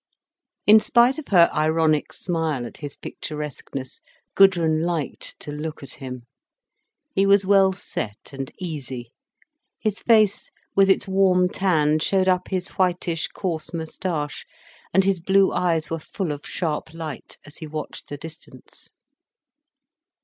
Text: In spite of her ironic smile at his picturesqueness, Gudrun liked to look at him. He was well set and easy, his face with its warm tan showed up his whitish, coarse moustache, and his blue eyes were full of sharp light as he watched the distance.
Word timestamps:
In 0.65 0.79
spite 0.79 1.19
of 1.19 1.27
her 1.27 1.47
ironic 1.53 2.11
smile 2.11 2.65
at 2.65 2.77
his 2.77 2.95
picturesqueness, 2.95 4.01
Gudrun 4.33 4.81
liked 4.81 5.39
to 5.41 5.51
look 5.51 5.83
at 5.83 5.93
him. 5.93 6.23
He 7.13 7.27
was 7.27 7.45
well 7.45 7.71
set 7.71 8.33
and 8.33 8.51
easy, 8.57 9.11
his 9.79 9.99
face 9.99 10.49
with 10.75 10.89
its 10.89 11.07
warm 11.07 11.49
tan 11.49 11.99
showed 11.99 12.27
up 12.27 12.47
his 12.47 12.69
whitish, 12.69 13.27
coarse 13.27 13.75
moustache, 13.75 14.43
and 14.91 15.03
his 15.03 15.19
blue 15.19 15.51
eyes 15.53 15.91
were 15.91 15.99
full 15.99 16.31
of 16.31 16.47
sharp 16.47 16.95
light 16.95 17.37
as 17.45 17.57
he 17.57 17.67
watched 17.67 18.09
the 18.09 18.17
distance. 18.17 18.89